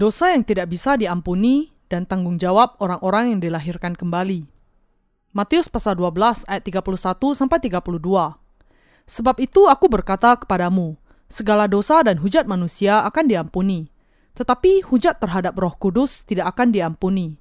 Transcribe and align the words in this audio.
Dosa 0.00 0.32
yang 0.32 0.48
tidak 0.48 0.72
bisa 0.72 0.96
diampuni 0.96 1.76
dan 1.92 2.08
tanggung 2.08 2.40
jawab 2.40 2.80
orang-orang 2.80 3.36
yang 3.36 3.40
dilahirkan 3.44 3.92
kembali. 3.92 4.48
Matius 5.36 5.68
pasal 5.68 6.00
12 6.00 6.48
ayat 6.48 6.64
31 6.64 7.36
sampai 7.36 7.60
32. 7.60 8.00
Sebab 9.04 9.36
itu 9.44 9.68
aku 9.68 9.92
berkata 9.92 10.40
kepadamu, 10.40 10.96
segala 11.28 11.68
dosa 11.68 12.00
dan 12.00 12.16
hujat 12.16 12.48
manusia 12.48 13.04
akan 13.04 13.28
diampuni, 13.28 13.92
tetapi 14.40 14.88
hujat 14.88 15.20
terhadap 15.20 15.52
Roh 15.60 15.76
Kudus 15.76 16.24
tidak 16.24 16.56
akan 16.56 16.72
diampuni. 16.72 17.36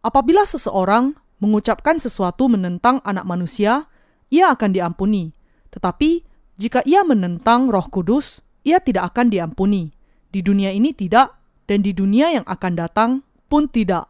Apabila 0.00 0.48
seseorang 0.48 1.12
mengucapkan 1.44 2.00
sesuatu 2.00 2.48
menentang 2.48 3.04
anak 3.04 3.28
manusia, 3.28 3.84
ia 4.32 4.48
akan 4.56 4.72
diampuni. 4.72 5.36
Tetapi 5.76 6.24
jika 6.56 6.80
ia 6.88 7.04
menentang 7.04 7.68
Roh 7.68 7.84
Kudus, 7.92 8.40
ia 8.64 8.80
tidak 8.80 9.12
akan 9.12 9.28
diampuni. 9.28 9.92
Di 10.32 10.40
dunia 10.40 10.72
ini 10.72 10.96
tidak, 10.96 11.37
dan 11.68 11.84
di 11.84 11.92
dunia 11.92 12.32
yang 12.32 12.46
akan 12.48 12.72
datang 12.74 13.10
pun 13.46 13.68
tidak. 13.68 14.08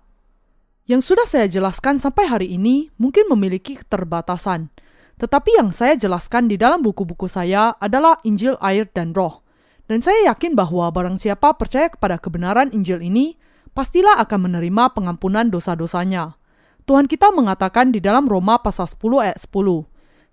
Yang 0.89 1.13
sudah 1.13 1.27
saya 1.29 1.45
jelaskan 1.51 2.01
sampai 2.01 2.25
hari 2.25 2.49
ini 2.55 2.89
mungkin 2.97 3.29
memiliki 3.29 3.77
keterbatasan, 3.77 4.73
tetapi 5.21 5.59
yang 5.59 5.69
saya 5.75 5.99
jelaskan 5.99 6.49
di 6.49 6.57
dalam 6.57 6.81
buku-buku 6.81 7.29
saya 7.29 7.77
adalah 7.77 8.23
Injil, 8.25 8.57
air, 8.65 8.89
dan 8.95 9.13
Roh. 9.13 9.45
Dan 9.85 10.01
saya 10.01 10.33
yakin 10.33 10.57
bahwa 10.57 10.89
barang 10.89 11.21
siapa 11.21 11.53
percaya 11.59 11.93
kepada 11.93 12.17
kebenaran 12.17 12.73
Injil 12.73 13.05
ini, 13.05 13.37
pastilah 13.77 14.17
akan 14.23 14.49
menerima 14.49 14.97
pengampunan 14.97 15.53
dosa-dosanya. 15.53 16.41
Tuhan 16.89 17.05
kita 17.05 17.37
mengatakan 17.37 17.93
di 17.93 18.01
dalam 18.01 18.25
Roma 18.25 18.57
pasal 18.65 18.89
10 18.89 19.21
ayat 19.21 19.39
10, 19.45 19.85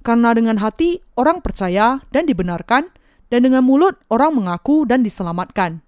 Karena 0.05 0.31
dengan 0.31 0.61
hati 0.61 1.03
orang 1.19 1.43
percaya 1.43 1.99
dan 2.15 2.29
dibenarkan, 2.29 2.93
dan 3.27 3.39
dengan 3.43 3.65
mulut 3.65 3.99
orang 4.07 4.37
mengaku 4.39 4.87
dan 4.87 5.03
diselamatkan. 5.03 5.84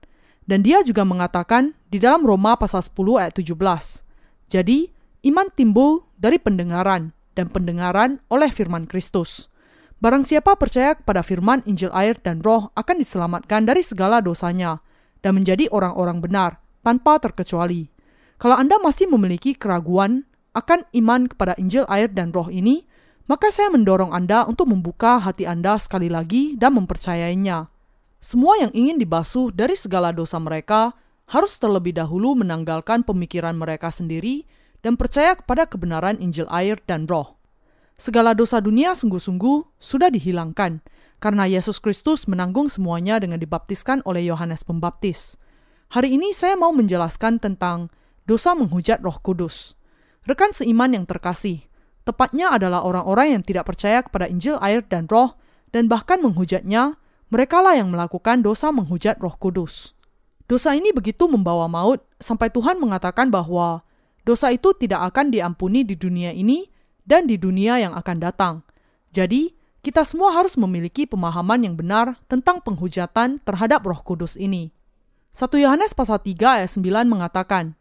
Dan 0.48 0.64
dia 0.64 0.80
juga 0.82 1.04
mengatakan 1.04 1.76
di 1.92 2.00
dalam 2.00 2.24
Roma 2.24 2.56
pasal 2.56 2.80
10 2.80 3.20
ayat 3.20 3.34
17. 3.36 3.52
Jadi, 4.48 4.88
iman 5.28 5.52
timbul 5.52 6.08
dari 6.16 6.40
pendengaran 6.40 7.12
dan 7.36 7.52
pendengaran 7.52 8.24
oleh 8.32 8.48
firman 8.50 8.88
Kristus. 8.88 9.52
Barang 10.00 10.24
siapa 10.24 10.56
percaya 10.56 10.96
kepada 10.96 11.20
firman 11.20 11.66
Injil 11.68 11.92
air 11.92 12.16
dan 12.24 12.40
roh 12.40 12.72
akan 12.80 12.96
diselamatkan 13.02 13.68
dari 13.68 13.84
segala 13.84 14.24
dosanya 14.24 14.80
dan 15.20 15.36
menjadi 15.36 15.68
orang-orang 15.74 16.24
benar 16.24 16.64
tanpa 16.86 17.20
terkecuali. 17.20 17.92
Kalau 18.38 18.56
Anda 18.56 18.78
masih 18.80 19.10
memiliki 19.10 19.58
keraguan 19.58 20.30
akan 20.54 20.86
iman 20.94 21.26
kepada 21.26 21.58
Injil 21.58 21.84
air 21.90 22.08
dan 22.14 22.30
roh 22.30 22.48
ini, 22.48 22.86
maka 23.26 23.50
saya 23.50 23.74
mendorong 23.74 24.14
Anda 24.14 24.46
untuk 24.46 24.70
membuka 24.70 25.20
hati 25.20 25.50
Anda 25.50 25.76
sekali 25.82 26.08
lagi 26.08 26.56
dan 26.56 26.78
mempercayainya. 26.78 27.68
Semua 28.18 28.58
yang 28.58 28.74
ingin 28.74 28.98
dibasuh 28.98 29.54
dari 29.54 29.78
segala 29.78 30.10
dosa 30.10 30.42
mereka 30.42 30.98
harus 31.30 31.60
terlebih 31.62 31.94
dahulu 31.94 32.34
menanggalkan 32.34 33.06
pemikiran 33.06 33.54
mereka 33.54 33.94
sendiri 33.94 34.48
dan 34.82 34.98
percaya 34.98 35.38
kepada 35.38 35.70
kebenaran 35.70 36.18
Injil 36.18 36.50
air 36.50 36.82
dan 36.90 37.06
roh. 37.06 37.38
Segala 37.98 38.38
dosa 38.38 38.62
dunia 38.62 38.94
sungguh-sungguh 38.94 39.82
sudah 39.82 40.14
dihilangkan, 40.14 40.86
karena 41.18 41.50
Yesus 41.50 41.82
Kristus 41.82 42.30
menanggung 42.30 42.70
semuanya 42.70 43.18
dengan 43.18 43.42
dibaptiskan 43.42 44.06
oleh 44.06 44.30
Yohanes 44.30 44.62
Pembaptis. 44.62 45.42
Hari 45.94 46.14
ini 46.14 46.30
saya 46.30 46.54
mau 46.54 46.70
menjelaskan 46.74 47.42
tentang 47.42 47.90
dosa 48.30 48.54
menghujat 48.54 49.02
roh 49.02 49.18
kudus. 49.18 49.74
Rekan 50.30 50.54
seiman 50.54 50.94
yang 50.94 51.06
terkasih, 51.10 51.66
tepatnya 52.06 52.54
adalah 52.54 52.86
orang-orang 52.86 53.40
yang 53.40 53.44
tidak 53.44 53.66
percaya 53.66 54.06
kepada 54.06 54.30
Injil 54.30 54.62
air 54.62 54.86
dan 54.86 55.10
roh 55.10 55.34
dan 55.74 55.90
bahkan 55.90 56.22
menghujatnya 56.22 57.02
merekalah 57.28 57.76
yang 57.76 57.92
melakukan 57.92 58.40
dosa 58.40 58.72
menghujat 58.72 59.20
Roh 59.20 59.36
Kudus. 59.36 59.96
Dosa 60.48 60.72
ini 60.80 60.96
begitu 60.96 61.28
membawa 61.28 61.68
maut 61.68 62.00
sampai 62.24 62.48
Tuhan 62.48 62.80
mengatakan 62.80 63.28
bahwa 63.28 63.84
dosa 64.24 64.48
itu 64.56 64.72
tidak 64.80 65.12
akan 65.12 65.28
diampuni 65.28 65.84
di 65.84 66.00
dunia 66.00 66.32
ini 66.32 66.72
dan 67.04 67.28
di 67.28 67.36
dunia 67.36 67.84
yang 67.84 67.92
akan 67.96 68.18
datang. 68.24 68.56
Jadi, 69.12 69.56
kita 69.84 70.04
semua 70.04 70.36
harus 70.36 70.60
memiliki 70.60 71.08
pemahaman 71.08 71.64
yang 71.64 71.76
benar 71.80 72.20
tentang 72.28 72.60
penghujatan 72.60 73.40
terhadap 73.44 73.84
Roh 73.88 74.00
Kudus 74.04 74.36
ini. 74.36 74.72
1 75.32 75.48
Yohanes 75.64 75.96
pasal 75.96 76.20
3 76.20 76.64
ayat 76.64 76.72
9 76.72 77.08
mengatakan, 77.08 77.76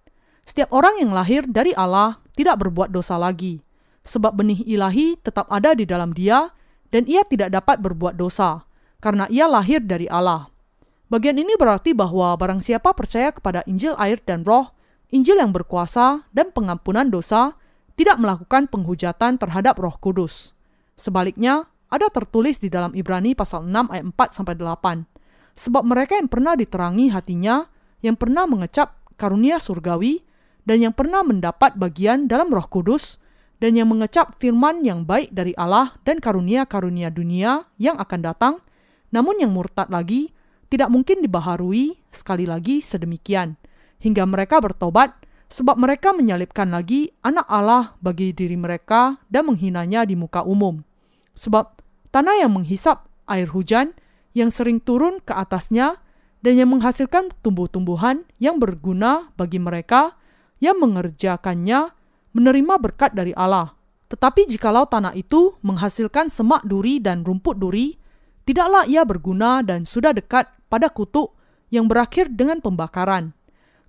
Setiap 0.46 0.70
orang 0.70 1.02
yang 1.02 1.10
lahir 1.10 1.42
dari 1.46 1.74
Allah 1.74 2.22
tidak 2.38 2.62
berbuat 2.62 2.94
dosa 2.94 3.18
lagi, 3.18 3.62
sebab 4.06 4.38
benih 4.38 4.62
ilahi 4.62 5.18
tetap 5.18 5.50
ada 5.50 5.74
di 5.74 5.82
dalam 5.82 6.14
dia, 6.14 6.54
dan 6.94 7.06
ia 7.10 7.26
tidak 7.26 7.50
dapat 7.50 7.82
berbuat 7.82 8.14
dosa, 8.14 8.65
karena 9.00 9.28
ia 9.28 9.46
lahir 9.46 9.82
dari 9.84 10.08
Allah. 10.08 10.48
Bagian 11.06 11.38
ini 11.38 11.54
berarti 11.54 11.94
bahwa 11.94 12.34
barang 12.34 12.58
siapa 12.58 12.90
percaya 12.90 13.30
kepada 13.30 13.62
Injil 13.70 13.94
air 14.00 14.18
dan 14.26 14.42
roh, 14.42 14.74
Injil 15.14 15.38
yang 15.38 15.54
berkuasa 15.54 16.26
dan 16.34 16.50
pengampunan 16.50 17.06
dosa, 17.06 17.54
tidak 17.94 18.18
melakukan 18.18 18.66
penghujatan 18.66 19.38
terhadap 19.38 19.78
roh 19.78 19.94
kudus. 20.02 20.58
Sebaliknya, 20.98 21.70
ada 21.86 22.10
tertulis 22.10 22.58
di 22.58 22.66
dalam 22.66 22.90
Ibrani 22.90 23.38
pasal 23.38 23.62
6 23.64 23.94
ayat 23.94 24.04
4 24.10 24.36
sampai 24.36 24.54
8. 24.58 25.06
Sebab 25.56 25.82
mereka 25.86 26.18
yang 26.18 26.26
pernah 26.26 26.58
diterangi 26.58 27.14
hatinya, 27.14 27.70
yang 28.02 28.18
pernah 28.18 28.44
mengecap 28.44 28.98
karunia 29.14 29.62
surgawi, 29.62 30.26
dan 30.66 30.82
yang 30.82 30.92
pernah 30.92 31.22
mendapat 31.22 31.78
bagian 31.78 32.26
dalam 32.26 32.50
roh 32.50 32.66
kudus, 32.66 33.22
dan 33.62 33.78
yang 33.78 33.88
mengecap 33.88 34.36
firman 34.36 34.84
yang 34.84 35.08
baik 35.08 35.32
dari 35.32 35.56
Allah 35.56 35.96
dan 36.04 36.20
karunia-karunia 36.20 37.08
dunia 37.08 37.64
yang 37.80 37.96
akan 37.96 38.20
datang, 38.20 38.54
namun 39.10 39.38
yang 39.42 39.52
murtad 39.52 39.90
lagi 39.90 40.32
tidak 40.66 40.90
mungkin 40.90 41.22
dibaharui 41.22 41.98
sekali 42.10 42.44
lagi 42.46 42.82
sedemikian, 42.82 43.54
hingga 44.02 44.26
mereka 44.26 44.58
bertobat 44.58 45.14
sebab 45.46 45.78
mereka 45.78 46.10
menyalibkan 46.10 46.74
lagi 46.74 47.14
anak 47.22 47.46
Allah 47.46 47.94
bagi 48.02 48.34
diri 48.34 48.58
mereka 48.58 49.22
dan 49.30 49.46
menghinanya 49.46 50.02
di 50.02 50.18
muka 50.18 50.42
umum. 50.42 50.82
Sebab 51.38 51.78
tanah 52.10 52.42
yang 52.42 52.50
menghisap 52.56 53.06
air 53.30 53.46
hujan 53.50 53.94
yang 54.34 54.50
sering 54.50 54.82
turun 54.82 55.22
ke 55.22 55.32
atasnya 55.32 56.02
dan 56.42 56.54
yang 56.58 56.70
menghasilkan 56.70 57.32
tumbuh-tumbuhan 57.40 58.26
yang 58.42 58.58
berguna 58.58 59.30
bagi 59.38 59.62
mereka 59.62 60.18
yang 60.58 60.78
mengerjakannya 60.82 61.94
menerima 62.36 62.74
berkat 62.80 63.16
dari 63.16 63.32
Allah. 63.32 63.72
Tetapi 64.06 64.46
jikalau 64.46 64.86
tanah 64.86 65.18
itu 65.18 65.58
menghasilkan 65.66 66.30
semak 66.30 66.62
duri 66.62 67.02
dan 67.02 67.26
rumput 67.26 67.58
duri, 67.58 67.98
tidaklah 68.46 68.86
ia 68.86 69.02
berguna 69.02 69.60
dan 69.60 69.82
sudah 69.82 70.14
dekat 70.14 70.48
pada 70.70 70.88
kutuk 70.88 71.34
yang 71.68 71.90
berakhir 71.90 72.30
dengan 72.30 72.62
pembakaran. 72.62 73.34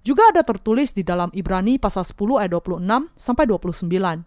Juga 0.02 0.32
ada 0.32 0.42
tertulis 0.42 0.96
di 0.96 1.04
dalam 1.04 1.30
Ibrani 1.36 1.78
pasal 1.78 2.08
10 2.08 2.42
ayat 2.42 2.52
26 2.58 3.12
sampai 3.16 3.44
29. 3.46 4.26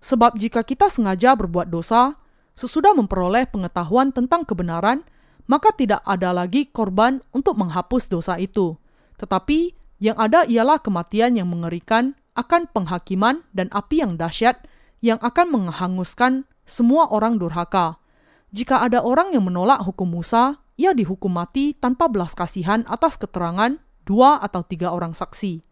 Sebab 0.00 0.32
jika 0.36 0.60
kita 0.66 0.90
sengaja 0.90 1.38
berbuat 1.38 1.70
dosa, 1.70 2.18
sesudah 2.58 2.92
memperoleh 2.96 3.46
pengetahuan 3.46 4.10
tentang 4.10 4.42
kebenaran, 4.42 5.06
maka 5.46 5.70
tidak 5.70 6.02
ada 6.02 6.34
lagi 6.34 6.66
korban 6.68 7.22
untuk 7.30 7.56
menghapus 7.56 8.10
dosa 8.10 8.36
itu. 8.42 8.74
Tetapi 9.22 9.76
yang 10.02 10.16
ada 10.16 10.48
ialah 10.48 10.80
kematian 10.80 11.36
yang 11.36 11.46
mengerikan 11.46 12.16
akan 12.34 12.66
penghakiman 12.72 13.44
dan 13.52 13.68
api 13.70 14.00
yang 14.00 14.16
dahsyat 14.16 14.64
yang 15.04 15.20
akan 15.20 15.46
menghanguskan 15.52 16.48
semua 16.64 17.06
orang 17.12 17.36
durhaka. 17.36 17.99
Jika 18.50 18.82
ada 18.82 19.06
orang 19.06 19.30
yang 19.30 19.46
menolak 19.46 19.82
hukum 19.86 20.10
Musa, 20.10 20.58
ia 20.74 20.90
dihukum 20.90 21.30
mati 21.30 21.70
tanpa 21.76 22.10
belas 22.10 22.34
kasihan 22.34 22.82
atas 22.90 23.14
keterangan 23.14 23.78
dua 24.02 24.42
atau 24.42 24.66
tiga 24.66 24.90
orang 24.90 25.14
saksi. 25.14 25.62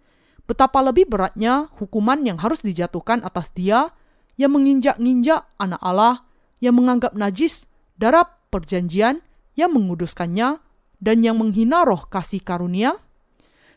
Betapa 0.47 0.81
lebih 0.81 1.11
beratnya 1.11 1.69
hukuman 1.76 2.23
yang 2.23 2.38
harus 2.38 2.62
dijatuhkan 2.62 3.20
atas 3.26 3.50
dia 3.53 3.91
yang 4.38 4.55
menginjak-injak 4.55 5.44
anak 5.58 5.82
Allah, 5.82 6.23
yang 6.62 6.79
menganggap 6.79 7.12
najis 7.19 7.67
darah 7.99 8.25
perjanjian, 8.49 9.20
yang 9.58 9.75
menguduskannya, 9.75 10.62
dan 11.03 11.17
yang 11.20 11.37
menghina 11.37 11.82
roh 11.82 12.06
kasih 12.06 12.41
karunia? 12.41 12.94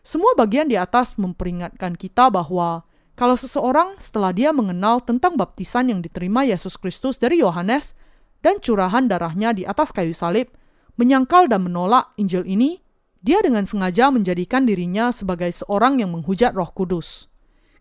Semua 0.05 0.37
bagian 0.37 0.69
di 0.69 0.77
atas 0.77 1.17
memperingatkan 1.17 1.97
kita 1.97 2.29
bahwa 2.29 2.85
kalau 3.17 3.37
seseorang 3.37 3.97
setelah 3.97 4.33
dia 4.33 4.49
mengenal 4.53 5.01
tentang 5.01 5.37
baptisan 5.37 5.89
yang 5.89 5.99
diterima 6.01 6.45
Yesus 6.45 6.77
Kristus 6.77 7.17
dari 7.21 7.41
Yohanes, 7.41 7.93
dan 8.41 8.57
curahan 8.61 9.05
darahnya 9.05 9.53
di 9.53 9.63
atas 9.65 9.93
kayu 9.93 10.13
salib, 10.13 10.49
menyangkal 10.97 11.49
dan 11.49 11.65
menolak 11.65 12.13
Injil 12.17 12.45
ini, 12.45 12.81
dia 13.21 13.37
dengan 13.45 13.65
sengaja 13.69 14.09
menjadikan 14.09 14.65
dirinya 14.65 15.13
sebagai 15.13 15.53
seorang 15.53 16.01
yang 16.01 16.09
menghujat 16.09 16.57
Roh 16.57 16.73
Kudus. 16.73 17.29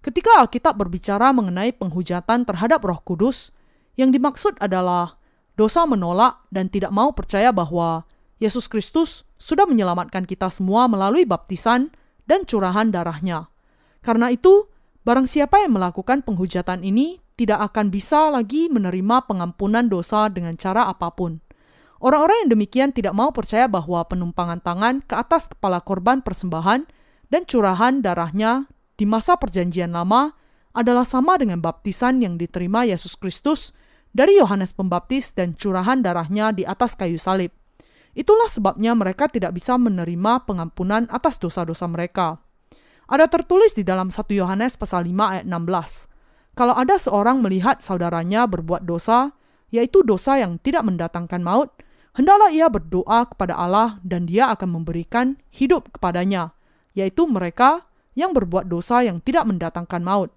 Ketika 0.01 0.41
Alkitab 0.41 0.77
berbicara 0.77 1.33
mengenai 1.33 1.73
penghujatan 1.77 2.45
terhadap 2.45 2.85
Roh 2.85 3.01
Kudus, 3.01 3.53
yang 3.97 4.13
dimaksud 4.13 4.57
adalah 4.61 5.21
dosa 5.57 5.85
menolak 5.85 6.45
dan 6.49 6.73
tidak 6.73 6.93
mau 6.93 7.13
percaya 7.13 7.53
bahwa 7.53 8.09
Yesus 8.41 8.69
Kristus 8.69 9.29
sudah 9.37 9.69
menyelamatkan 9.69 10.25
kita 10.25 10.49
semua 10.49 10.89
melalui 10.89 11.29
baptisan 11.29 11.93
dan 12.25 12.49
curahan 12.49 12.89
darahnya. 12.89 13.53
Karena 14.01 14.33
itu, 14.33 14.69
barang 15.05 15.29
siapa 15.29 15.61
yang 15.61 15.77
melakukan 15.77 16.25
penghujatan 16.25 16.81
ini 16.81 17.21
tidak 17.41 17.73
akan 17.73 17.89
bisa 17.89 18.29
lagi 18.29 18.69
menerima 18.69 19.25
pengampunan 19.25 19.89
dosa 19.89 20.29
dengan 20.29 20.61
cara 20.61 20.85
apa 20.85 21.09
pun. 21.09 21.41
Orang-orang 21.97 22.45
yang 22.45 22.51
demikian 22.53 22.93
tidak 22.93 23.17
mau 23.17 23.33
percaya 23.33 23.65
bahwa 23.65 24.05
penumpangan 24.05 24.61
tangan 24.61 25.01
ke 25.01 25.17
atas 25.17 25.49
kepala 25.49 25.81
korban 25.81 26.21
persembahan 26.21 26.85
dan 27.33 27.43
curahan 27.49 28.05
darahnya 28.05 28.69
di 29.01 29.09
masa 29.09 29.41
Perjanjian 29.41 29.97
Lama 29.97 30.37
adalah 30.77 31.09
sama 31.09 31.41
dengan 31.41 31.65
baptisan 31.65 32.21
yang 32.21 32.37
diterima 32.37 32.85
Yesus 32.85 33.17
Kristus 33.17 33.73
dari 34.13 34.37
Yohanes 34.37 34.77
Pembaptis 34.77 35.33
dan 35.33 35.57
curahan 35.57 36.05
darahnya 36.05 36.53
di 36.53 36.69
atas 36.69 36.93
kayu 36.93 37.17
salib. 37.17 37.57
Itulah 38.13 38.53
sebabnya 38.53 38.93
mereka 38.93 39.33
tidak 39.33 39.57
bisa 39.57 39.81
menerima 39.81 40.45
pengampunan 40.45 41.09
atas 41.09 41.41
dosa-dosa 41.41 41.89
mereka. 41.89 42.37
Ada 43.09 43.33
tertulis 43.33 43.73
di 43.73 43.83
dalam 43.83 44.13
1 44.13 44.29
Yohanes 44.37 44.77
pasal 44.77 45.09
5 45.09 45.15
ayat 45.37 45.47
16. 45.49 46.20
Kalau 46.59 46.75
ada 46.75 46.99
seorang 46.99 47.41
melihat 47.41 47.81
saudaranya 47.81 48.45
berbuat 48.51 48.85
dosa, 48.85 49.33
yaitu 49.71 50.03
dosa 50.03 50.37
yang 50.39 50.59
tidak 50.59 50.83
mendatangkan 50.83 51.41
maut, 51.41 51.71
hendaklah 52.19 52.51
ia 52.51 52.67
berdoa 52.67 53.31
kepada 53.31 53.55
Allah 53.55 54.03
dan 54.03 54.27
dia 54.27 54.51
akan 54.51 54.83
memberikan 54.83 55.39
hidup 55.55 55.95
kepadanya, 55.95 56.53
yaitu 56.93 57.25
mereka 57.31 57.87
yang 58.19 58.35
berbuat 58.35 58.67
dosa 58.67 59.07
yang 59.07 59.23
tidak 59.23 59.47
mendatangkan 59.47 60.03
maut. 60.03 60.31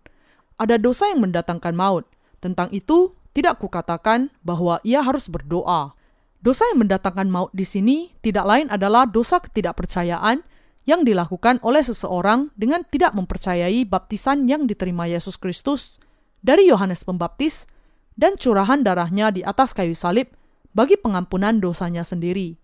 Ada 0.62 0.78
dosa 0.78 1.10
yang 1.10 1.26
mendatangkan 1.26 1.74
maut. 1.74 2.06
Tentang 2.38 2.70
itu, 2.70 3.18
tidak 3.34 3.58
kukatakan 3.58 4.30
bahwa 4.46 4.78
ia 4.86 5.02
harus 5.02 5.26
berdoa. 5.26 5.98
Dosa 6.44 6.70
yang 6.70 6.86
mendatangkan 6.86 7.28
maut 7.32 7.52
di 7.56 7.66
sini 7.66 8.14
tidak 8.22 8.46
lain 8.46 8.68
adalah 8.70 9.10
dosa 9.10 9.42
ketidakpercayaan 9.42 10.46
yang 10.84 11.08
dilakukan 11.08 11.64
oleh 11.64 11.84
seseorang 11.84 12.52
dengan 12.60 12.84
tidak 12.84 13.16
mempercayai 13.16 13.88
baptisan 13.88 14.48
yang 14.52 14.68
diterima 14.68 15.08
Yesus 15.08 15.40
Kristus 15.40 16.00
dari 16.44 16.68
Yohanes 16.68 17.08
Pembaptis 17.08 17.72
dan 18.20 18.36
curahan 18.36 18.84
darahnya 18.84 19.32
di 19.32 19.42
atas 19.42 19.72
kayu 19.72 19.96
salib 19.96 20.30
bagi 20.76 21.00
pengampunan 21.00 21.58
dosanya 21.64 22.04
sendiri. 22.04 22.60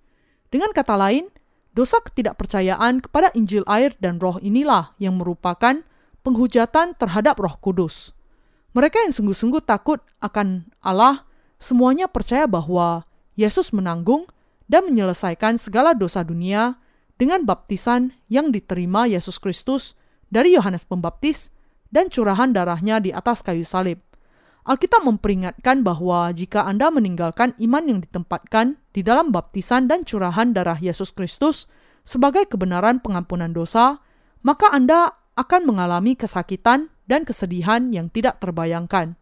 Dengan 0.51 0.75
kata 0.75 1.00
lain, 1.00 1.31
dosa 1.71 2.01
ketidakpercayaan 2.04 3.06
kepada 3.06 3.31
Injil 3.38 3.63
air 3.69 3.95
dan 4.04 4.19
roh 4.19 4.42
inilah 4.44 4.92
yang 5.00 5.16
merupakan 5.16 5.80
penghujatan 6.25 6.98
terhadap 7.00 7.39
roh 7.39 7.56
kudus. 7.62 8.12
Mereka 8.75 9.01
yang 9.07 9.13
sungguh-sungguh 9.16 9.63
takut 9.66 10.04
akan 10.21 10.69
Allah 10.83 11.25
semuanya 11.57 12.06
percaya 12.06 12.45
bahwa 12.45 13.07
Yesus 13.33 13.71
menanggung 13.71 14.30
dan 14.69 14.86
menyelesaikan 14.86 15.57
segala 15.57 15.98
dosa 15.98 16.21
dunia 16.21 16.77
dengan 17.19 17.44
baptisan 17.44 18.16
yang 18.31 18.56
diterima 18.56 19.06
Yesus 19.06 19.38
Kristus 19.38 20.00
dari 20.31 20.56
Yohanes 20.56 20.88
Pembaptis 20.88 21.51
dan 21.92 22.07
curahan 22.07 22.56
darahnya 22.56 23.04
di 23.04 23.12
atas 23.12 23.44
kayu 23.44 23.68
salib. 23.68 24.00
Alkitab 24.63 25.04
memperingatkan 25.04 25.83
bahwa 25.83 26.31
jika 26.31 26.63
Anda 26.63 26.88
meninggalkan 26.94 27.57
iman 27.60 27.83
yang 27.89 28.00
ditempatkan 28.00 28.80
di 28.95 29.04
dalam 29.04 29.36
baptisan 29.36 29.92
dan 29.92 30.07
curahan 30.07 30.56
darah 30.56 30.80
Yesus 30.80 31.12
Kristus 31.12 31.68
sebagai 32.07 32.48
kebenaran 32.48 33.04
pengampunan 33.04 33.51
dosa, 33.51 34.00
maka 34.45 34.71
Anda 34.71 35.19
akan 35.36 35.68
mengalami 35.68 36.16
kesakitan 36.16 36.94
dan 37.10 37.25
kesedihan 37.25 37.89
yang 37.92 38.13
tidak 38.13 38.38
terbayangkan. 38.39 39.18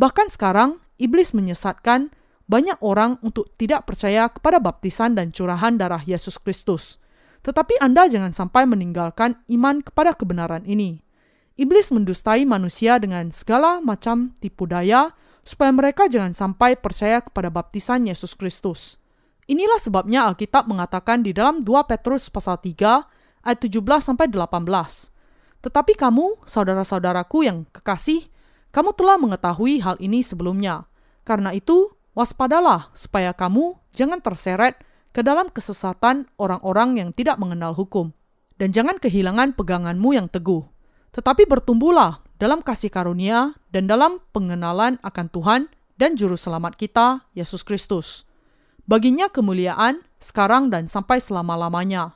Bahkan 0.00 0.32
sekarang, 0.32 0.80
iblis 0.96 1.36
menyesatkan 1.36 2.14
banyak 2.48 2.80
orang 2.80 3.20
untuk 3.20 3.52
tidak 3.60 3.84
percaya 3.84 4.32
kepada 4.32 4.56
baptisan 4.56 5.12
dan 5.12 5.34
curahan 5.34 5.76
darah 5.76 6.00
Yesus 6.00 6.40
Kristus. 6.40 6.96
Tetapi 7.42 7.78
Anda 7.78 8.10
jangan 8.10 8.34
sampai 8.34 8.66
meninggalkan 8.66 9.38
iman 9.50 9.82
kepada 9.84 10.14
kebenaran 10.14 10.66
ini. 10.66 11.02
Iblis 11.58 11.90
mendustai 11.90 12.46
manusia 12.46 13.02
dengan 13.02 13.34
segala 13.34 13.82
macam 13.82 14.34
tipu 14.38 14.66
daya 14.70 15.10
supaya 15.42 15.74
mereka 15.74 16.06
jangan 16.06 16.30
sampai 16.30 16.78
percaya 16.78 17.18
kepada 17.18 17.50
baptisan 17.50 18.06
Yesus 18.06 18.38
Kristus. 18.38 19.00
Inilah 19.48 19.80
sebabnya 19.80 20.28
Alkitab 20.28 20.68
mengatakan 20.68 21.24
di 21.24 21.32
dalam 21.32 21.64
2 21.64 21.88
Petrus 21.88 22.28
pasal 22.28 22.60
3 22.60 23.42
ayat 23.42 23.58
17 23.58 23.80
sampai 24.04 24.28
18. 24.28 24.46
Tetapi 25.58 25.92
kamu, 25.98 26.46
saudara-saudaraku 26.46 27.48
yang 27.48 27.66
kekasih, 27.74 28.28
kamu 28.70 28.94
telah 28.94 29.16
mengetahui 29.18 29.80
hal 29.82 29.96
ini 29.98 30.22
sebelumnya. 30.22 30.86
Karena 31.26 31.50
itu, 31.56 31.90
waspadalah 32.14 32.92
supaya 32.94 33.34
kamu 33.34 33.74
jangan 33.90 34.22
terseret 34.22 34.78
ke 35.18 35.26
dalam 35.26 35.50
kesesatan 35.50 36.30
orang-orang 36.38 37.02
yang 37.02 37.10
tidak 37.10 37.42
mengenal 37.42 37.74
hukum. 37.74 38.14
Dan 38.54 38.70
jangan 38.70 39.02
kehilangan 39.02 39.58
peganganmu 39.58 40.14
yang 40.14 40.30
teguh. 40.30 40.62
Tetapi 41.10 41.42
bertumbuhlah 41.50 42.22
dalam 42.38 42.62
kasih 42.62 42.86
karunia 42.86 43.58
dan 43.74 43.90
dalam 43.90 44.22
pengenalan 44.30 45.02
akan 45.02 45.26
Tuhan 45.34 45.60
dan 45.98 46.14
Juru 46.14 46.38
Selamat 46.38 46.78
kita, 46.78 47.26
Yesus 47.34 47.66
Kristus. 47.66 48.22
Baginya 48.86 49.26
kemuliaan 49.26 50.06
sekarang 50.22 50.70
dan 50.70 50.86
sampai 50.86 51.18
selama-lamanya. 51.18 52.14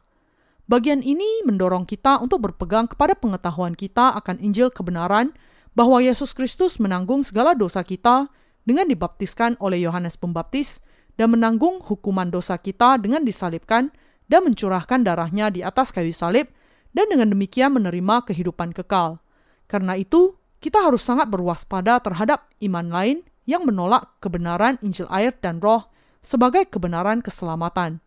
Bagian 0.70 1.02
ini 1.02 1.42
mendorong 1.42 1.90
kita 1.90 2.22
untuk 2.22 2.46
berpegang 2.46 2.86
kepada 2.86 3.18
pengetahuan 3.18 3.74
kita 3.74 4.14
akan 4.14 4.38
Injil 4.38 4.70
kebenaran 4.70 5.34
bahwa 5.74 5.98
Yesus 5.98 6.30
Kristus 6.38 6.78
menanggung 6.78 7.26
segala 7.26 7.58
dosa 7.58 7.82
kita 7.82 8.30
dengan 8.62 8.86
dibaptiskan 8.86 9.58
oleh 9.58 9.82
Yohanes 9.82 10.14
Pembaptis 10.14 10.86
dan 11.16 11.32
menanggung 11.32 11.84
hukuman 11.84 12.28
dosa 12.32 12.56
kita 12.56 12.96
dengan 13.00 13.24
disalibkan 13.24 13.92
dan 14.30 14.48
mencurahkan 14.48 15.04
darahnya 15.04 15.52
di 15.52 15.60
atas 15.60 15.92
kayu 15.92 16.14
salib 16.14 16.48
dan 16.96 17.08
dengan 17.08 17.32
demikian 17.32 17.72
menerima 17.76 18.24
kehidupan 18.28 18.72
kekal. 18.72 19.20
Karena 19.68 19.96
itu, 19.96 20.36
kita 20.62 20.78
harus 20.78 21.02
sangat 21.02 21.26
berwaspada 21.28 21.98
terhadap 22.00 22.46
iman 22.62 22.86
lain 22.88 23.18
yang 23.48 23.66
menolak 23.66 24.06
kebenaran 24.22 24.78
Injil 24.80 25.10
air 25.10 25.34
dan 25.42 25.58
roh 25.58 25.90
sebagai 26.22 26.70
kebenaran 26.70 27.18
keselamatan. 27.18 27.98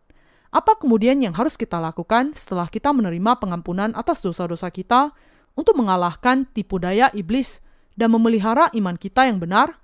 Apa 0.48 0.80
kemudian 0.80 1.20
yang 1.20 1.36
harus 1.36 1.60
kita 1.60 1.76
lakukan 1.76 2.32
setelah 2.32 2.70
kita 2.72 2.88
menerima 2.94 3.36
pengampunan 3.36 3.92
atas 3.92 4.24
dosa-dosa 4.24 4.72
kita 4.72 5.12
untuk 5.52 5.76
mengalahkan 5.76 6.48
tipu 6.48 6.80
daya 6.80 7.12
iblis 7.12 7.60
dan 7.92 8.14
memelihara 8.16 8.72
iman 8.72 8.96
kita 8.96 9.28
yang 9.28 9.36
benar? 9.36 9.76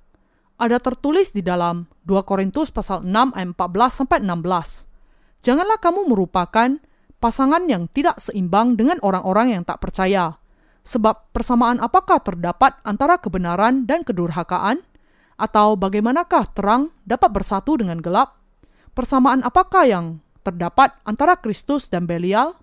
Ada 0.63 0.79
tertulis 0.79 1.35
di 1.35 1.43
dalam 1.43 1.91
2 2.07 2.23
Korintus 2.23 2.71
pasal 2.71 3.03
6 3.03 3.35
ayat 3.35 3.51
14 3.59 3.99
sampai 3.99 4.23
16. 4.23 5.43
Janganlah 5.43 5.83
kamu 5.83 6.07
merupakan 6.07 6.79
pasangan 7.19 7.67
yang 7.67 7.91
tidak 7.91 8.23
seimbang 8.23 8.79
dengan 8.79 9.03
orang-orang 9.03 9.59
yang 9.59 9.67
tak 9.67 9.83
percaya. 9.83 10.39
Sebab 10.87 11.35
persamaan 11.35 11.83
apakah 11.83 12.23
terdapat 12.23 12.79
antara 12.87 13.19
kebenaran 13.19 13.91
dan 13.91 14.07
kedurhakaan? 14.07 14.87
Atau 15.35 15.75
bagaimanakah 15.75 16.55
terang 16.55 16.95
dapat 17.03 17.35
bersatu 17.35 17.75
dengan 17.75 17.99
gelap? 17.99 18.39
Persamaan 18.95 19.43
apakah 19.43 19.83
yang 19.83 20.23
terdapat 20.47 20.95
antara 21.03 21.43
Kristus 21.43 21.91
dan 21.91 22.07
Belial? 22.07 22.55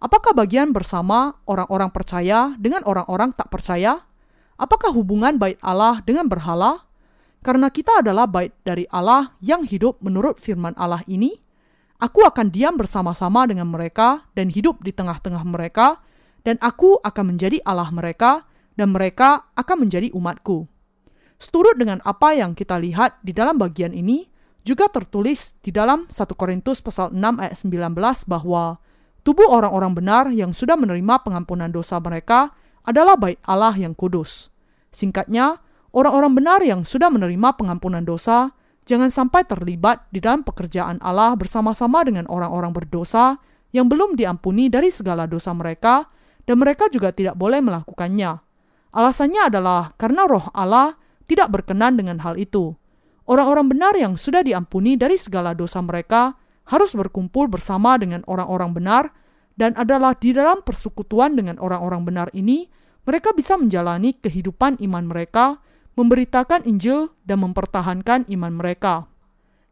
Apakah 0.00 0.32
bagian 0.32 0.72
bersama 0.72 1.36
orang-orang 1.44 1.92
percaya 1.92 2.56
dengan 2.56 2.80
orang-orang 2.88 3.36
tak 3.36 3.52
percaya? 3.52 4.08
Apakah 4.56 4.88
hubungan 4.96 5.36
bait 5.36 5.60
Allah 5.60 6.00
dengan 6.00 6.32
berhala? 6.32 6.85
Karena 7.46 7.70
kita 7.70 8.02
adalah 8.02 8.26
bait 8.26 8.50
dari 8.66 8.90
Allah 8.90 9.30
yang 9.38 9.62
hidup 9.62 10.02
menurut 10.02 10.42
firman 10.42 10.74
Allah 10.74 11.06
ini, 11.06 11.30
aku 12.02 12.26
akan 12.26 12.50
diam 12.50 12.74
bersama-sama 12.74 13.46
dengan 13.46 13.70
mereka 13.70 14.26
dan 14.34 14.50
hidup 14.50 14.82
di 14.82 14.90
tengah-tengah 14.90 15.46
mereka, 15.46 16.02
dan 16.42 16.58
aku 16.58 16.98
akan 17.06 17.38
menjadi 17.38 17.62
Allah 17.62 17.94
mereka, 17.94 18.42
dan 18.74 18.90
mereka 18.90 19.46
akan 19.54 19.86
menjadi 19.86 20.10
umatku. 20.10 20.66
Seturut 21.38 21.78
dengan 21.78 22.02
apa 22.02 22.34
yang 22.34 22.58
kita 22.58 22.82
lihat 22.82 23.22
di 23.22 23.30
dalam 23.30 23.62
bagian 23.62 23.94
ini, 23.94 24.26
juga 24.66 24.90
tertulis 24.90 25.54
di 25.62 25.70
dalam 25.70 26.10
1 26.10 26.34
Korintus 26.34 26.82
pasal 26.82 27.14
6 27.14 27.22
ayat 27.38 27.54
19 27.62 28.26
bahwa 28.26 28.82
tubuh 29.22 29.46
orang-orang 29.46 29.94
benar 29.94 30.24
yang 30.34 30.50
sudah 30.50 30.74
menerima 30.74 31.22
pengampunan 31.22 31.70
dosa 31.70 32.02
mereka 32.02 32.50
adalah 32.82 33.14
bait 33.14 33.38
Allah 33.46 33.78
yang 33.78 33.94
kudus. 33.94 34.50
Singkatnya, 34.90 35.62
orang-orang 35.96 36.32
benar 36.36 36.60
yang 36.60 36.84
sudah 36.84 37.08
menerima 37.08 37.56
pengampunan 37.56 38.04
dosa 38.04 38.52
jangan 38.84 39.08
sampai 39.08 39.48
terlibat 39.48 40.04
di 40.12 40.20
dalam 40.20 40.44
pekerjaan 40.44 41.00
Allah 41.00 41.32
bersama-sama 41.34 42.04
dengan 42.04 42.28
orang-orang 42.28 42.76
berdosa 42.76 43.40
yang 43.72 43.88
belum 43.88 44.14
diampuni 44.14 44.68
dari 44.68 44.92
segala 44.92 45.24
dosa 45.24 45.56
mereka 45.56 46.06
dan 46.44 46.60
mereka 46.60 46.86
juga 46.92 47.10
tidak 47.10 47.34
boleh 47.34 47.58
melakukannya. 47.64 48.38
Alasannya 48.94 49.50
adalah 49.50 49.96
karena 49.98 50.28
roh 50.28 50.46
Allah 50.54 50.94
tidak 51.26 51.50
berkenan 51.50 51.98
dengan 51.98 52.22
hal 52.22 52.38
itu. 52.38 52.76
Orang-orang 53.26 53.66
benar 53.66 53.98
yang 53.98 54.14
sudah 54.14 54.46
diampuni 54.46 54.94
dari 54.94 55.18
segala 55.18 55.50
dosa 55.50 55.82
mereka 55.82 56.38
harus 56.70 56.94
berkumpul 56.94 57.50
bersama 57.50 57.98
dengan 57.98 58.22
orang-orang 58.30 58.70
benar 58.70 59.04
dan 59.58 59.74
adalah 59.74 60.14
di 60.14 60.30
dalam 60.30 60.62
persekutuan 60.62 61.34
dengan 61.34 61.58
orang-orang 61.58 62.06
benar 62.06 62.28
ini 62.30 62.70
mereka 63.02 63.34
bisa 63.34 63.58
menjalani 63.58 64.14
kehidupan 64.18 64.82
iman 64.82 65.04
mereka, 65.06 65.62
memberitakan 65.96 66.68
Injil 66.68 67.10
dan 67.24 67.42
mempertahankan 67.42 68.28
iman 68.28 68.52
mereka. 68.52 69.08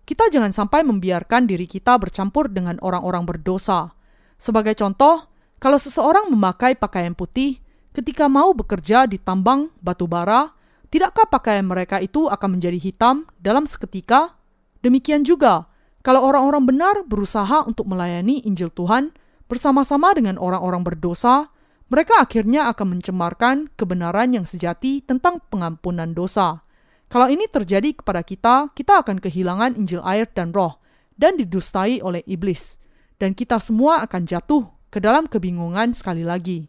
Kita 0.04 0.28
jangan 0.28 0.52
sampai 0.52 0.84
membiarkan 0.84 1.48
diri 1.48 1.64
kita 1.64 1.96
bercampur 1.96 2.52
dengan 2.52 2.76
orang-orang 2.80 3.24
berdosa. 3.24 3.92
Sebagai 4.36 4.76
contoh, 4.76 5.24
kalau 5.60 5.80
seseorang 5.80 6.28
memakai 6.28 6.76
pakaian 6.76 7.16
putih 7.16 7.60
ketika 7.96 8.28
mau 8.28 8.52
bekerja 8.52 9.08
di 9.08 9.16
tambang 9.16 9.72
batu 9.80 10.04
bara, 10.04 10.52
Tidakkah 10.94 11.26
pakaian 11.26 11.66
mereka 11.66 11.98
itu 11.98 12.30
akan 12.30 12.54
menjadi 12.54 12.78
hitam 12.78 13.26
dalam 13.42 13.66
seketika? 13.66 14.38
Demikian 14.78 15.26
juga, 15.26 15.66
kalau 16.06 16.22
orang-orang 16.22 16.70
benar 16.70 17.02
berusaha 17.02 17.66
untuk 17.66 17.90
melayani 17.90 18.46
Injil 18.46 18.70
Tuhan 18.70 19.10
bersama-sama 19.50 20.14
dengan 20.14 20.38
orang-orang 20.38 20.86
berdosa, 20.86 21.50
mereka 21.94 22.18
akhirnya 22.18 22.66
akan 22.74 22.98
mencemarkan 22.98 23.70
kebenaran 23.78 24.34
yang 24.34 24.42
sejati 24.42 24.98
tentang 25.06 25.38
pengampunan 25.46 26.10
dosa. 26.10 26.66
Kalau 27.06 27.30
ini 27.30 27.46
terjadi 27.46 27.94
kepada 27.94 28.26
kita, 28.26 28.74
kita 28.74 29.06
akan 29.06 29.22
kehilangan 29.22 29.78
Injil 29.78 30.02
air 30.02 30.26
dan 30.34 30.50
roh 30.50 30.82
dan 31.14 31.38
didustai 31.38 32.02
oleh 32.02 32.26
iblis. 32.26 32.82
Dan 33.22 33.38
kita 33.38 33.62
semua 33.62 34.02
akan 34.02 34.26
jatuh 34.26 34.66
ke 34.90 34.98
dalam 34.98 35.30
kebingungan 35.30 35.94
sekali 35.94 36.26
lagi. 36.26 36.66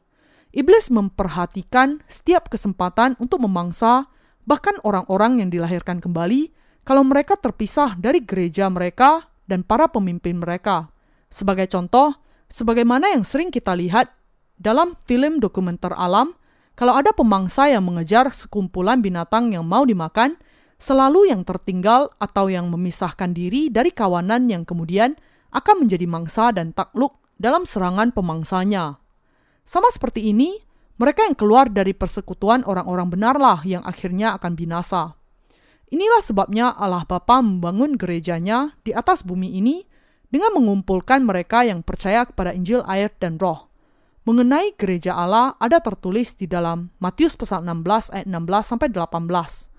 Iblis 0.53 0.94
memperhatikan 0.94 2.05
setiap 2.05 2.53
kesempatan 2.53 3.17
untuk 3.17 3.41
memangsa 3.41 4.05
bahkan 4.46 4.77
orang-orang 4.86 5.41
yang 5.41 5.50
dilahirkan 5.50 6.05
kembali 6.05 6.53
kalau 6.86 7.01
mereka 7.01 7.34
terpisah 7.34 7.98
dari 7.98 8.22
gereja 8.22 8.70
mereka 8.70 9.25
dan 9.50 9.65
para 9.65 9.89
pemimpin 9.89 10.38
mereka. 10.38 10.94
Sebagai 11.34 11.65
contoh, 11.65 12.13
sebagaimana 12.46 13.12
yang 13.12 13.25
sering 13.25 13.50
kita 13.50 13.74
lihat 13.74 14.14
dalam 14.55 14.95
film 15.03 15.43
dokumenter 15.43 15.91
alam, 15.95 16.35
kalau 16.75 16.95
ada 16.95 17.15
pemangsa 17.15 17.71
yang 17.71 17.88
mengejar 17.88 18.31
sekumpulan 18.35 19.00
binatang 19.00 19.51
yang 19.55 19.63
mau 19.63 19.88
dimakan, 19.88 20.35
selalu 20.75 21.31
yang 21.31 21.47
tertinggal 21.47 22.12
atau 22.19 22.51
yang 22.51 22.67
memisahkan 22.67 23.31
diri 23.31 23.71
dari 23.71 23.95
kawanan 23.95 24.51
yang 24.51 24.67
kemudian 24.67 25.15
akan 25.55 25.88
menjadi 25.88 26.03
mangsa 26.03 26.51
dan 26.51 26.75
takluk 26.75 27.15
dalam 27.39 27.63
serangan 27.63 28.12
pemangsanya. 28.12 29.00
Sama 29.63 29.88
seperti 29.91 30.29
ini, 30.31 30.59
mereka 31.00 31.27
yang 31.27 31.35
keluar 31.35 31.67
dari 31.67 31.91
persekutuan 31.91 32.63
orang-orang 32.63 33.12
benarlah 33.12 33.59
yang 33.67 33.83
akhirnya 33.83 34.35
akan 34.39 34.55
binasa. 34.55 35.15
Inilah 35.91 36.24
sebabnya 36.24 36.75
Allah 36.75 37.03
Bapa 37.07 37.39
membangun 37.39 37.95
gerejanya 37.95 38.75
di 38.83 38.95
atas 38.95 39.21
bumi 39.24 39.59
ini 39.59 39.83
dengan 40.27 40.55
mengumpulkan 40.59 41.24
mereka 41.24 41.63
yang 41.63 41.85
percaya 41.85 42.25
kepada 42.25 42.51
Injil 42.51 42.83
air 42.89 43.13
dan 43.19 43.39
roh. 43.39 43.64
Mengenai 44.25 44.74
gereja 44.74 45.13
Allah 45.13 45.53
ada 45.62 45.77
tertulis 45.77 46.34
di 46.34 46.50
dalam 46.50 46.89
Matius 46.98 47.38
pasal 47.38 47.62
16 47.62 48.10
ayat 48.10 48.25
16 48.25 48.65
sampai 48.65 48.89
18. 48.89 49.70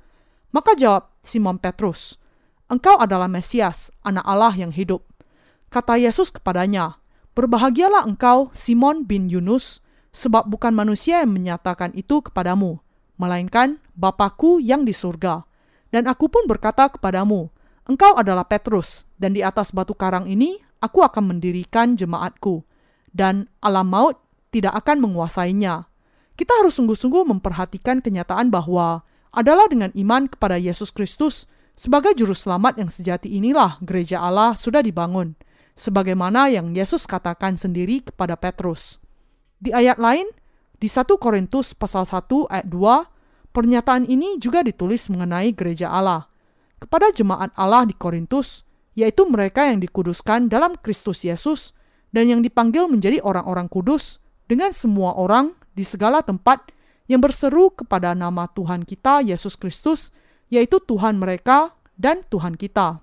Maka 0.55 0.79
jawab 0.79 1.11
Simon 1.19 1.59
Petrus, 1.59 2.15
"Engkau 2.71 2.95
adalah 2.95 3.27
Mesias, 3.27 3.91
anak 4.07 4.23
Allah 4.23 4.55
yang 4.55 4.71
hidup." 4.71 5.03
Kata 5.67 5.99
Yesus 5.99 6.31
kepadanya, 6.31 7.03
"Berbahagialah 7.35 8.07
engkau, 8.07 8.55
Simon 8.55 9.03
bin 9.03 9.27
Yunus, 9.27 9.83
sebab 10.15 10.47
bukan 10.47 10.79
manusia 10.79 11.27
yang 11.27 11.35
menyatakan 11.35 11.91
itu 11.99 12.23
kepadamu, 12.23 12.79
melainkan 13.19 13.83
Bapakku 13.99 14.63
yang 14.63 14.87
di 14.87 14.95
surga. 14.95 15.43
Dan 15.91 16.07
aku 16.07 16.31
pun 16.31 16.47
berkata 16.47 16.87
kepadamu, 16.87 17.51
engkau 17.91 18.15
adalah 18.15 18.47
Petrus, 18.47 19.11
dan 19.19 19.35
di 19.35 19.43
atas 19.43 19.75
batu 19.75 19.99
karang 19.99 20.31
ini 20.31 20.63
aku 20.79 21.03
akan 21.03 21.35
mendirikan 21.35 21.99
jemaatku, 21.99 22.63
dan 23.11 23.51
alam 23.59 23.91
maut 23.91 24.26
tidak 24.51 24.75
akan 24.85 25.03
menguasainya. 25.03 25.89
Kita 26.37 26.53
harus 26.61 26.77
sungguh-sungguh 26.77 27.25
memperhatikan 27.33 28.05
kenyataan 28.05 28.53
bahwa 28.53 29.05
adalah 29.33 29.69
dengan 29.69 29.93
iman 29.97 30.29
kepada 30.29 30.61
Yesus 30.61 30.93
Kristus 30.93 31.49
sebagai 31.77 32.17
juru 32.17 32.33
selamat 32.33 32.81
yang 32.81 32.89
sejati 32.89 33.29
inilah 33.37 33.81
gereja 33.85 34.21
Allah 34.25 34.57
sudah 34.57 34.81
dibangun, 34.81 35.37
sebagaimana 35.77 36.49
yang 36.49 36.73
Yesus 36.73 37.05
katakan 37.05 37.57
sendiri 37.61 38.05
kepada 38.05 38.37
Petrus. 38.37 38.97
Di 39.61 39.73
ayat 39.73 40.01
lain, 40.01 40.29
di 40.77 40.89
1 40.89 41.05
Korintus 41.17 41.73
pasal 41.73 42.05
1 42.05 42.49
ayat 42.53 42.69
2, 42.69 43.53
pernyataan 43.53 44.05
ini 44.09 44.37
juga 44.37 44.61
ditulis 44.65 45.09
mengenai 45.09 45.53
gereja 45.53 45.93
Allah. 45.93 46.29
Kepada 46.77 47.09
jemaat 47.13 47.53
Allah 47.57 47.89
di 47.89 47.97
Korintus, 47.97 48.65
yaitu 48.97 49.25
mereka 49.29 49.69
yang 49.69 49.81
dikuduskan 49.81 50.49
dalam 50.49 50.77
Kristus 50.81 51.25
Yesus 51.25 51.77
dan 52.13 52.29
yang 52.29 52.41
dipanggil 52.41 52.89
menjadi 52.89 53.21
orang-orang 53.21 53.69
kudus 53.69 54.21
dengan 54.47 54.71
semua 54.71 55.15
orang 55.15 55.55
di 55.75 55.83
segala 55.83 56.23
tempat 56.23 56.71
yang 57.07 57.23
berseru 57.23 57.71
kepada 57.71 58.15
nama 58.15 58.51
Tuhan 58.51 58.83
kita 58.83 59.23
Yesus 59.23 59.55
Kristus, 59.55 60.11
yaitu 60.51 60.83
Tuhan 60.83 61.19
mereka 61.19 61.75
dan 61.99 62.27
Tuhan 62.27 62.59
kita. 62.59 63.03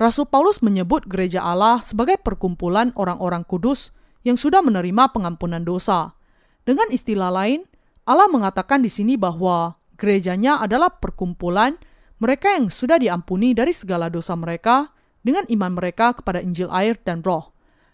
Rasul 0.00 0.26
Paulus 0.26 0.64
menyebut 0.64 1.04
gereja 1.06 1.44
Allah 1.44 1.84
sebagai 1.84 2.16
perkumpulan 2.18 2.90
orang-orang 2.96 3.44
kudus 3.44 3.92
yang 4.24 4.40
sudah 4.40 4.64
menerima 4.64 5.12
pengampunan 5.12 5.62
dosa. 5.62 6.16
Dengan 6.64 6.88
istilah 6.90 7.30
lain, 7.30 7.68
Allah 8.02 8.26
mengatakan 8.26 8.82
di 8.82 8.90
sini 8.90 9.14
bahwa 9.14 9.78
gerejanya 9.94 10.58
adalah 10.58 10.90
perkumpulan 10.90 11.78
mereka 12.18 12.54
yang 12.54 12.70
sudah 12.70 12.98
diampuni 12.98 13.54
dari 13.54 13.70
segala 13.70 14.10
dosa 14.10 14.34
mereka 14.34 14.90
dengan 15.22 15.46
iman 15.46 15.78
mereka 15.78 16.18
kepada 16.18 16.42
Injil 16.42 16.70
air 16.74 16.98
dan 17.02 17.22
roh. 17.22 17.51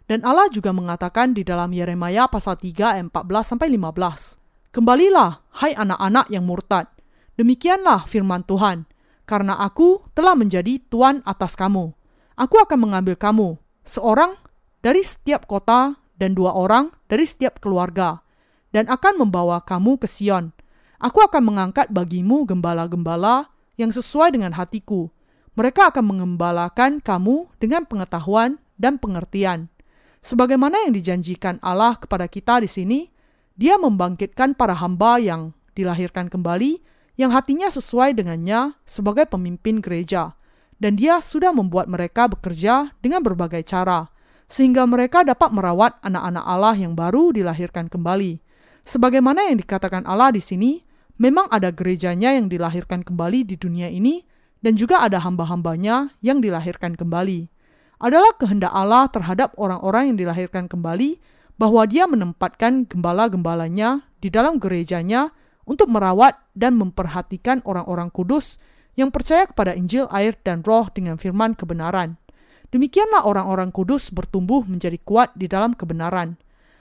Dan 0.08 0.24
Allah 0.24 0.48
juga 0.48 0.72
mengatakan 0.72 1.36
di 1.36 1.44
dalam 1.44 1.68
Yeremia 1.68 2.32
pasal 2.32 2.56
3 2.56 2.96
ayat 2.96 3.12
14 3.12 3.44
sampai 3.44 3.68
15. 3.76 4.40
Kembalilah, 4.72 5.44
hai 5.60 5.76
anak-anak 5.76 6.32
yang 6.32 6.48
murtad. 6.48 6.88
Demikianlah 7.36 8.08
firman 8.08 8.40
Tuhan, 8.48 8.88
karena 9.28 9.60
aku 9.60 10.08
telah 10.16 10.32
menjadi 10.32 10.80
tuan 10.88 11.20
atas 11.28 11.52
kamu. 11.60 11.92
Aku 12.40 12.56
akan 12.56 12.88
mengambil 12.88 13.20
kamu, 13.20 13.60
seorang 13.84 14.32
dari 14.80 15.04
setiap 15.04 15.44
kota 15.44 16.00
dan 16.16 16.32
dua 16.32 16.56
orang 16.56 16.88
dari 17.12 17.28
setiap 17.28 17.60
keluarga, 17.60 18.24
dan 18.72 18.88
akan 18.88 19.28
membawa 19.28 19.60
kamu 19.60 20.00
ke 20.00 20.08
Sion. 20.08 20.56
Aku 20.98 21.20
akan 21.20 21.52
mengangkat 21.52 21.92
bagimu 21.92 22.48
gembala-gembala 22.48 23.52
yang 23.76 23.92
sesuai 23.92 24.32
dengan 24.34 24.56
hatiku. 24.56 25.12
Mereka 25.52 25.92
akan 25.92 26.16
mengembalakan 26.16 27.04
kamu 27.04 27.52
dengan 27.60 27.84
pengetahuan 27.84 28.56
dan 28.80 28.96
pengertian. 28.96 29.68
Sebagaimana 30.20 30.86
yang 30.86 30.94
dijanjikan 30.94 31.62
Allah 31.62 31.94
kepada 31.98 32.26
kita 32.26 32.62
di 32.62 32.68
sini, 32.70 33.00
Dia 33.58 33.74
membangkitkan 33.74 34.54
para 34.54 34.74
hamba 34.74 35.18
yang 35.18 35.50
dilahirkan 35.74 36.30
kembali, 36.30 36.82
yang 37.18 37.34
hatinya 37.34 37.66
sesuai 37.70 38.14
dengannya 38.14 38.78
sebagai 38.86 39.26
pemimpin 39.26 39.82
gereja, 39.82 40.38
dan 40.78 40.94
Dia 40.94 41.18
sudah 41.18 41.50
membuat 41.50 41.90
mereka 41.90 42.30
bekerja 42.30 42.94
dengan 43.02 43.22
berbagai 43.22 43.66
cara 43.66 44.10
sehingga 44.48 44.88
mereka 44.88 45.22
dapat 45.22 45.52
merawat 45.52 46.00
anak-anak 46.00 46.44
Allah 46.48 46.74
yang 46.74 46.96
baru 46.96 47.36
dilahirkan 47.36 47.92
kembali. 47.92 48.40
Sebagaimana 48.88 49.52
yang 49.52 49.60
dikatakan 49.60 50.08
Allah 50.08 50.32
di 50.32 50.40
sini, 50.40 50.80
memang 51.20 51.52
ada 51.52 51.68
gerejanya 51.68 52.32
yang 52.32 52.48
dilahirkan 52.48 53.04
kembali 53.04 53.44
di 53.44 53.60
dunia 53.60 53.92
ini, 53.92 54.24
dan 54.64 54.74
juga 54.74 55.04
ada 55.04 55.20
hamba-hambanya 55.20 56.16
yang 56.24 56.40
dilahirkan 56.40 56.96
kembali. 56.96 57.52
Adalah 57.98 58.34
kehendak 58.38 58.70
Allah 58.70 59.10
terhadap 59.10 59.54
orang-orang 59.58 60.14
yang 60.14 60.16
dilahirkan 60.22 60.70
kembali, 60.70 61.18
bahwa 61.58 61.82
dia 61.90 62.06
menempatkan 62.06 62.86
gembala-gembalanya 62.86 64.06
di 64.22 64.30
dalam 64.30 64.62
gerejanya 64.62 65.34
untuk 65.66 65.90
merawat 65.90 66.38
dan 66.54 66.78
memperhatikan 66.78 67.60
orang-orang 67.66 68.08
kudus 68.14 68.62
yang 68.94 69.10
percaya 69.10 69.44
kepada 69.46 69.74
Injil, 69.74 70.06
air, 70.14 70.38
dan 70.46 70.62
roh 70.62 70.86
dengan 70.94 71.18
firman 71.18 71.58
kebenaran. 71.58 72.16
Demikianlah 72.70 73.26
orang-orang 73.26 73.74
kudus 73.74 74.14
bertumbuh 74.14 74.62
menjadi 74.64 74.96
kuat 75.02 75.34
di 75.34 75.50
dalam 75.50 75.74
kebenaran. 75.74 76.38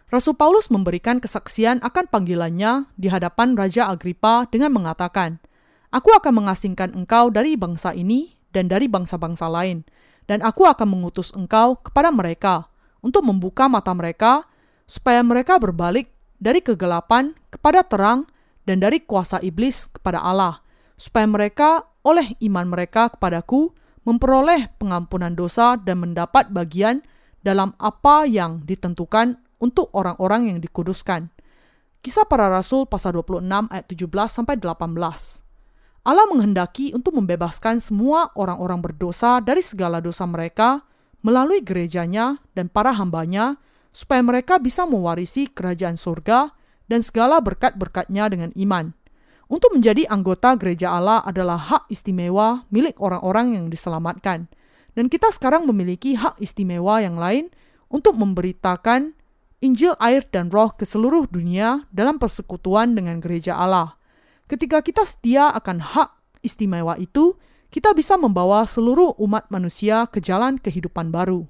Rasul 0.08 0.40
Paulus 0.40 0.72
memberikan 0.72 1.20
kesaksian 1.20 1.84
akan 1.84 2.08
panggilannya 2.08 2.88
di 2.96 3.12
hadapan 3.12 3.60
Raja 3.60 3.92
Agripa 3.92 4.48
dengan 4.48 4.72
mengatakan, 4.72 5.44
Aku 5.92 6.12
akan 6.16 6.44
mengasingkan 6.44 6.96
engkau 6.96 7.32
dari 7.32 7.56
bangsa 7.60 7.92
ini 7.92 8.36
dan 8.52 8.72
dari 8.72 8.88
bangsa-bangsa 8.88 9.48
lain, 9.52 9.84
dan 10.28 10.44
aku 10.44 10.68
akan 10.68 10.88
mengutus 10.88 11.32
engkau 11.34 11.80
kepada 11.80 12.12
mereka 12.12 12.68
untuk 13.00 13.24
membuka 13.24 13.72
mata 13.72 13.96
mereka, 13.96 14.44
supaya 14.84 15.24
mereka 15.24 15.56
berbalik 15.58 16.12
dari 16.38 16.60
kegelapan 16.60 17.34
kepada 17.50 17.82
terang 17.88 18.28
dan 18.68 18.84
dari 18.84 19.02
kuasa 19.02 19.40
iblis 19.40 19.88
kepada 19.88 20.20
Allah, 20.20 20.60
supaya 21.00 21.26
mereka 21.26 21.88
oleh 22.04 22.36
iman 22.44 22.68
mereka 22.68 23.12
kepadaku 23.16 23.72
memperoleh 24.08 24.72
pengampunan 24.80 25.36
dosa 25.36 25.76
dan 25.76 26.00
mendapat 26.04 26.48
bagian 26.52 27.04
dalam 27.44 27.76
apa 27.80 28.24
yang 28.28 28.64
ditentukan 28.64 29.40
untuk 29.60 29.92
orang-orang 29.96 30.52
yang 30.52 30.60
dikuduskan. 30.60 31.32
Kisah 32.04 32.24
para 32.24 32.48
Rasul 32.48 32.88
pasal 32.88 33.16
26 33.20 33.44
ayat 33.68 33.86
17 33.88 34.32
sampai 34.32 34.56
18. 34.60 35.47
Allah 36.08 36.24
menghendaki 36.32 36.96
untuk 36.96 37.20
membebaskan 37.20 37.84
semua 37.84 38.32
orang-orang 38.40 38.80
berdosa 38.80 39.44
dari 39.44 39.60
segala 39.60 40.00
dosa 40.00 40.24
mereka 40.24 40.88
melalui 41.20 41.60
gerejanya 41.60 42.40
dan 42.56 42.72
para 42.72 42.96
hambanya 42.96 43.60
supaya 43.92 44.24
mereka 44.24 44.56
bisa 44.56 44.88
mewarisi 44.88 45.52
kerajaan 45.52 46.00
surga 46.00 46.56
dan 46.88 47.04
segala 47.04 47.44
berkat-berkatnya 47.44 48.32
dengan 48.32 48.56
iman. 48.56 48.96
Untuk 49.52 49.76
menjadi 49.76 50.08
anggota 50.08 50.56
gereja 50.56 50.96
Allah 50.96 51.20
adalah 51.28 51.60
hak 51.60 51.92
istimewa 51.92 52.64
milik 52.72 52.96
orang-orang 53.04 53.60
yang 53.60 53.66
diselamatkan. 53.68 54.48
Dan 54.96 55.12
kita 55.12 55.28
sekarang 55.36 55.68
memiliki 55.68 56.16
hak 56.16 56.40
istimewa 56.40 57.04
yang 57.04 57.20
lain 57.20 57.52
untuk 57.92 58.16
memberitakan 58.16 59.12
Injil 59.60 59.98
air 60.00 60.24
dan 60.30 60.54
roh 60.54 60.72
ke 60.72 60.88
seluruh 60.88 61.28
dunia 61.28 61.84
dalam 61.92 62.16
persekutuan 62.22 62.96
dengan 62.96 63.20
gereja 63.20 63.58
Allah. 63.60 63.97
Ketika 64.48 64.80
kita 64.80 65.04
setia 65.04 65.52
akan 65.52 65.84
hak 65.84 66.40
istimewa 66.40 66.96
itu, 66.96 67.36
kita 67.68 67.92
bisa 67.92 68.16
membawa 68.16 68.64
seluruh 68.64 69.20
umat 69.20 69.52
manusia 69.52 70.08
ke 70.08 70.24
jalan 70.24 70.56
kehidupan 70.56 71.12
baru. 71.12 71.44